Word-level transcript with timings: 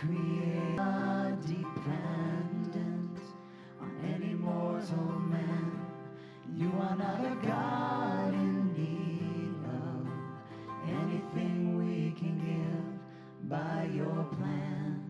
create 0.00 0.78
a 0.78 1.36
dependent 1.46 3.20
on 3.80 3.90
any 4.02 4.32
mortal 4.34 5.20
man. 5.28 5.86
You 6.56 6.72
are 6.80 6.96
not 6.96 7.20
a 7.20 7.36
God 7.46 8.32
in 8.32 8.72
need 8.72 9.54
of 9.68 10.08
anything 10.88 11.76
we 11.76 12.12
can 12.18 12.38
give 12.38 13.48
by 13.50 13.90
your 13.94 14.24
plan. 14.36 15.04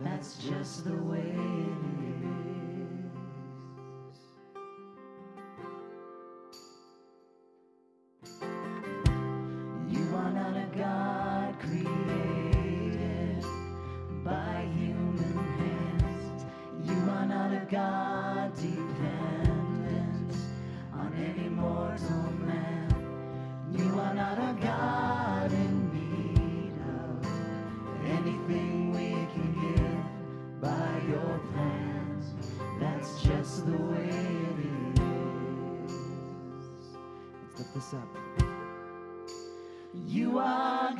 That's 0.00 0.38
just 0.38 0.84
the 0.84 0.96
way. 0.96 1.23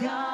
God. 0.01 0.34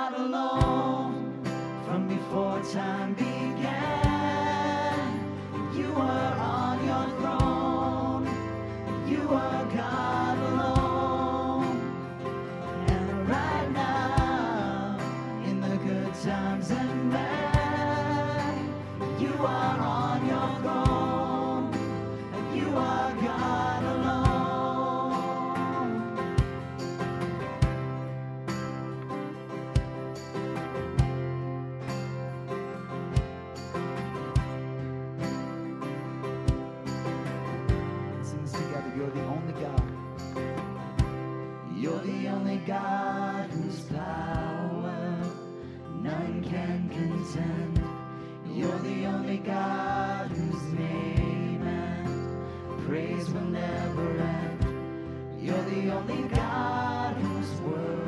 God 49.45 50.31
whose 50.31 50.73
name 50.75 51.63
and 51.63 52.87
praise 52.87 53.31
will 53.31 53.41
never 53.43 54.19
end. 54.19 55.41
You're 55.41 55.63
the 55.63 55.93
only 55.93 56.29
God 56.29 57.15
whose 57.17 57.61
word. 57.63 58.00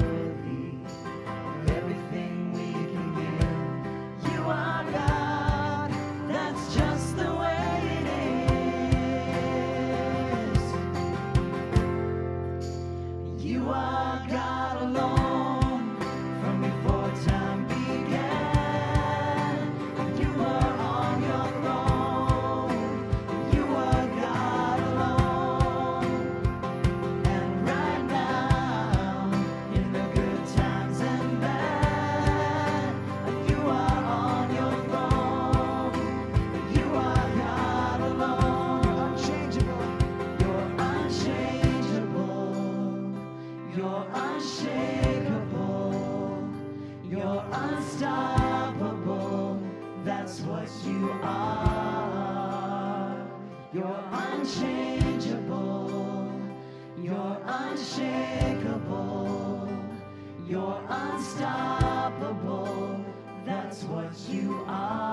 That's 63.45 63.85
what 63.85 64.11
you 64.29 64.65
are. 64.69 65.12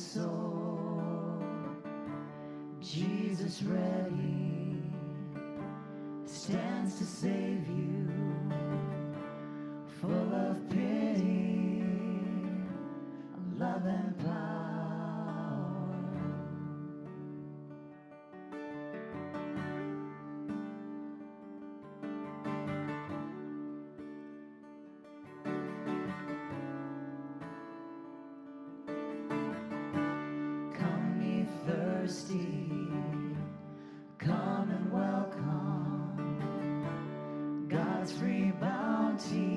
soul. 0.00 1.42
Jesus 2.80 3.62
ready 3.62 4.82
stands 6.24 6.98
to 6.98 7.04
save 7.04 7.68
you. 7.68 8.29
God's 38.00 38.12
free 38.12 38.50
bounty. 38.52 39.49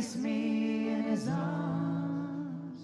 me 0.00 0.88
in 0.88 1.02
his 1.02 1.28
arms. 1.28 2.80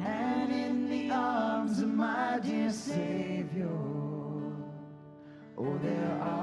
And 0.00 0.50
in 0.50 0.88
the 0.88 1.10
arms 1.10 1.80
of 1.80 1.88
my 1.88 2.40
dear 2.42 2.70
Savior, 2.70 3.68
oh, 5.58 5.78
there 5.82 6.18
are. 6.22 6.41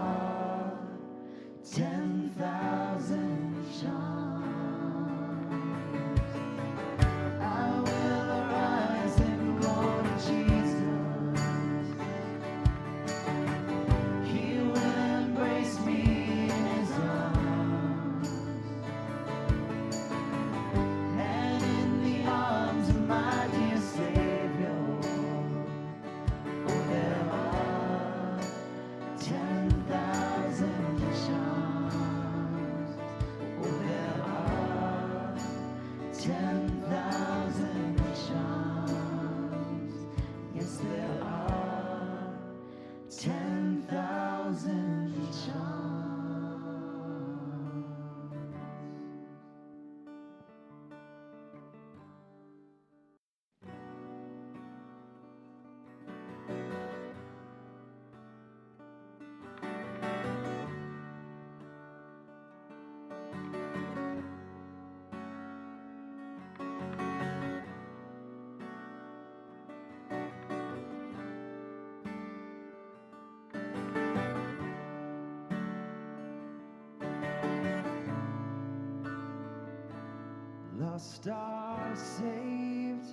lost 81.00 81.29
are 81.29 81.96
saved, 81.96 83.08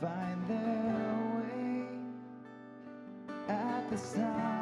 find 0.00 0.48
their 0.48 1.18
way 1.34 1.86
at 3.48 3.90
the 3.90 3.98
sound. 3.98 4.57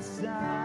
side. 0.00 0.59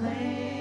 slain. 0.00 0.57